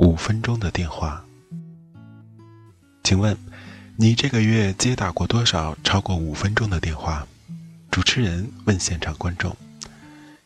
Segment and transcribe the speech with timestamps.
[0.00, 1.22] 五分钟的电话，
[3.04, 3.36] 请问，
[3.96, 7.26] 你这个月接打过多少超过五分钟的电话？
[7.90, 9.54] 主持人问现场观众，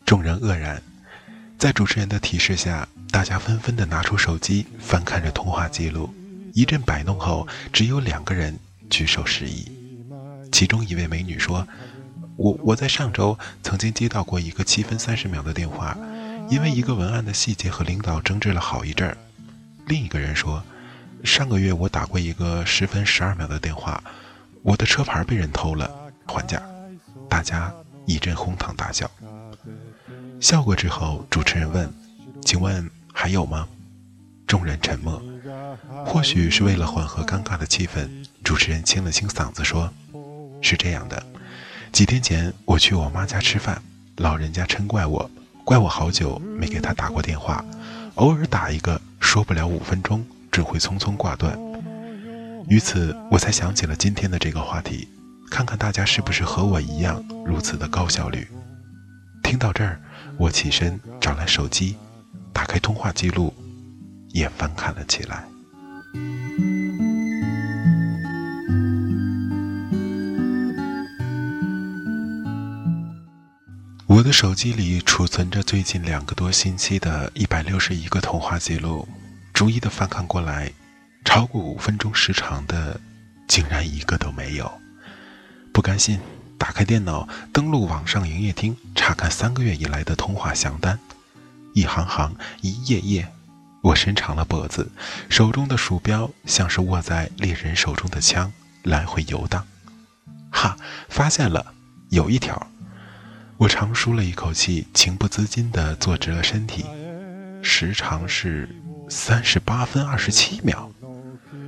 [0.05, 0.83] 众人愕然。
[1.57, 6.13] 在主持人的提示下，大家纷纷的拿出手机翻看着通话记录。
[6.53, 9.71] 一阵摆弄后，只有两个人举手示意。
[10.51, 11.65] 其中一位美女说
[12.35, 15.97] ：“我我在上周曾经接到过一个七分三十秒的电话，
[16.49, 19.17] 因为一个文案的细节和领导争执了好一阵儿。”
[19.87, 20.63] 另一个人说
[21.23, 24.03] ：“上个月我打过一个十分十二秒的电话，
[24.63, 25.89] 我的车牌被人偷了，
[26.25, 26.61] 还价。”
[27.29, 27.71] 大家
[28.05, 29.09] 一阵哄堂大笑。
[30.41, 31.91] 笑过之后，主持人问
[32.43, 33.67] ：“请问还有吗？”
[34.47, 35.21] 众人沉默。
[36.05, 38.09] 或许是为了缓和尴尬的气氛，
[38.43, 39.91] 主持人清了清嗓子说
[40.61, 41.23] ：“是这样的，
[41.91, 43.81] 几天前我去我妈家吃饭，
[44.17, 45.29] 老人家嗔怪我，
[45.63, 47.63] 怪我好久没给他打过电话，
[48.15, 48.99] 偶尔打一个。”
[49.35, 51.59] 说不了五分钟，只会匆匆挂断。
[52.69, 55.09] 于此，我才想起了今天的这个话题，
[55.51, 58.47] 看看大家是不是和我一样如此的高效率。
[59.43, 59.99] 听到这儿，
[60.37, 61.97] 我起身找来手机，
[62.53, 63.53] 打开通话记录，
[64.29, 65.43] 也翻看了起来。
[74.07, 79.05] 我的手机里储存着最近两个多星期的一百六十一个通话记录。
[79.55, 80.69] 逐一的翻看过来，
[81.23, 82.99] 超过五分钟时长的，
[83.47, 84.69] 竟然一个都没有。
[85.71, 86.19] 不甘心，
[86.57, 90.99] 打开电脑，登录网上营业厅，查看三个月以来的通话详单，
[91.73, 93.31] 一行行，一页页。
[93.81, 94.91] 我伸长了脖子，
[95.29, 98.51] 手中的鼠标像是握在猎人手中的枪，
[98.83, 99.65] 来回游荡。
[100.51, 100.75] 哈，
[101.07, 101.73] 发现了，
[102.09, 102.67] 有一条。
[103.55, 106.83] 我长舒了一口气，情不自禁地坐直了身体，
[107.63, 108.67] 时长是。
[109.07, 110.89] 三十八分二十七秒，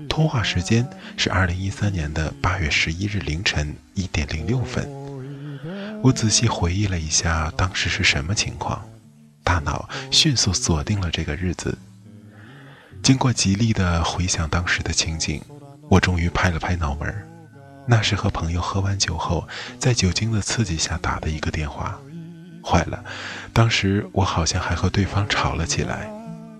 [0.09, 0.87] 通话时间
[1.17, 4.89] 是二零一三年的八月十一日凌晨一点零六分。
[6.01, 8.83] 我仔细回忆了一下当时是什么情况，
[9.43, 11.77] 大脑迅速锁定了这个日子。
[13.03, 15.41] 经过极力的回想当时的情景，
[15.89, 17.27] 我终于拍了拍脑门
[17.85, 19.47] 那是和朋友喝完酒后，
[19.79, 21.99] 在酒精的刺激下打的一个电话。
[22.63, 23.03] 坏了，
[23.53, 26.11] 当时我好像还和对方吵了起来。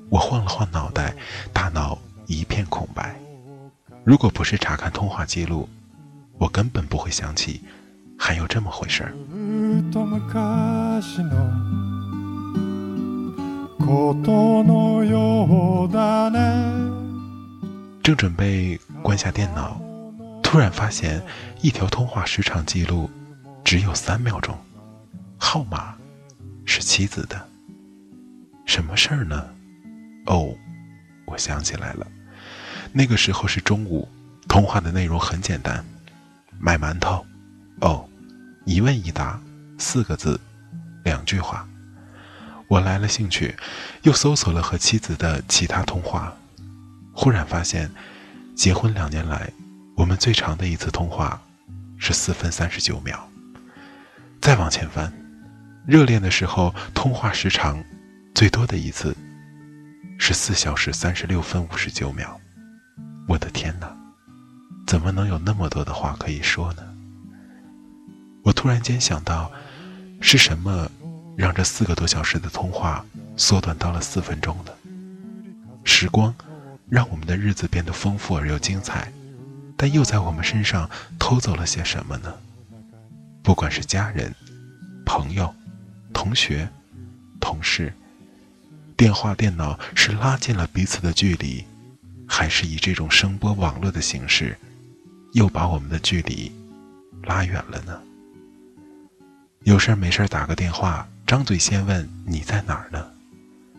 [0.10, 1.14] 我晃了晃脑袋，
[1.52, 1.98] 大脑
[2.28, 3.16] 一片空白。
[4.04, 5.68] 如果不是查看通话记录，
[6.38, 7.62] 我根本不会想起
[8.18, 9.14] 还有这么回事儿。
[18.02, 19.78] 正准备关下电脑，
[20.42, 21.22] 突然发现
[21.62, 23.10] 一条通话时长记录
[23.66, 24.58] 只有三秒钟，
[25.38, 25.96] 号码
[26.64, 27.46] 是妻子的。
[28.66, 29.46] 什么事儿呢？
[30.28, 30.56] 哦，
[31.26, 32.08] 我想起来了，
[32.94, 34.08] 那个时候是中午，
[34.48, 35.84] 通话的内容很简单，
[36.60, 37.26] 买馒头。
[37.82, 38.08] 哦，
[38.66, 39.40] 一问一答，
[39.78, 40.40] 四个字，
[41.04, 41.68] 两句话。
[42.68, 43.56] 我来了兴趣，
[44.02, 46.36] 又搜索了和妻子的其他通话，
[47.14, 47.90] 忽然发现，
[48.56, 49.50] 结婚两年来，
[49.96, 51.42] 我们最长的一次通话
[51.98, 53.30] 是四分三十九秒。
[54.42, 55.14] 再往前翻，
[55.86, 57.82] 热恋的时候通话时长
[58.36, 59.16] 最多的一次。
[60.28, 62.38] 是四小时三十六分五十九秒，
[63.30, 63.90] 我的天哪，
[64.86, 66.84] 怎么能有那么多的话可以说呢？
[68.44, 69.50] 我突然间想到，
[70.20, 70.92] 是什么
[71.38, 73.06] 让这四个多小时的通话
[73.38, 74.72] 缩短到了四分钟呢？
[75.86, 76.36] 时光
[76.90, 79.10] 让我们的日子变得丰富而又精彩，
[79.78, 82.34] 但又在我们身上偷走了些什么呢？
[83.42, 84.36] 不管是家人、
[85.06, 85.56] 朋友、
[86.12, 86.68] 同学。
[87.40, 87.94] 同事。
[88.98, 91.64] 电话、电脑是拉近了彼此的距离，
[92.28, 94.58] 还是以这种声波网络的形式，
[95.34, 96.52] 又把我们的距离
[97.22, 98.02] 拉远了呢？
[99.66, 103.06] 有事没事打个电话，张嘴先问你在哪儿呢？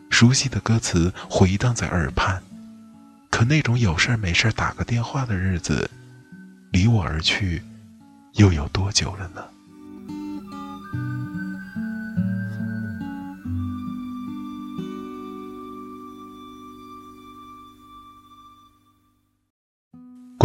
[0.08, 2.40] 熟悉的歌词回荡在耳畔，
[3.28, 5.90] 可那种有事没事打个电话的日子，
[6.70, 7.60] 离我而去，
[8.34, 9.44] 又有多久了呢？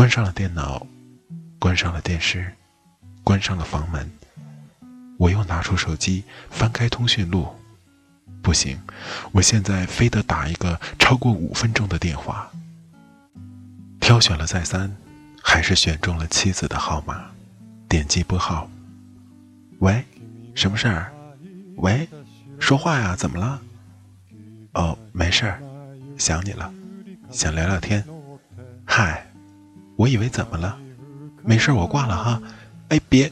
[0.04, 0.86] 关上了电脑，
[1.60, 2.52] 关上了电视，
[3.24, 4.12] 关上了房门。
[5.18, 7.48] 我又拿出手机，翻开通讯录。
[8.42, 8.78] 不行，
[9.32, 12.52] 我现在非得打一个超过五分钟的电话。
[14.02, 14.94] 挑选了再三，
[15.42, 17.24] 还是选中了妻子的号码，
[17.88, 18.70] 点击拨号。
[19.80, 20.04] 喂，
[20.54, 21.14] 什么事儿？
[21.78, 22.06] 喂，
[22.60, 23.62] 说话呀，怎么了？
[24.74, 25.62] 哦，没事儿，
[26.18, 26.70] 想你了，
[27.32, 28.04] 想聊聊天。
[28.84, 29.26] 嗨，
[29.97, 30.77] 我以为怎么了？
[31.45, 32.43] 没事，我挂了哈。
[32.89, 33.31] 哎，别，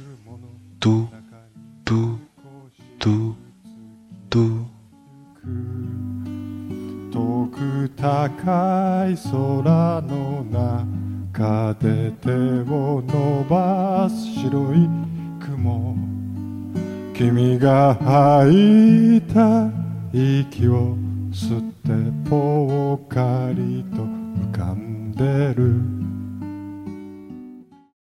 [0.81, 1.07] 嘟。
[1.85, 2.19] 嘟
[2.99, 3.35] 嘟
[4.29, 4.67] 嘟。
[7.13, 10.45] 遠く高い空の
[11.33, 12.31] 中で手
[12.69, 14.89] を伸ばす白い
[15.39, 15.97] 雲
[17.15, 19.71] 君が吐いた
[20.13, 20.97] 息を
[21.31, 25.81] 吸ってぽっかりと浮かんでる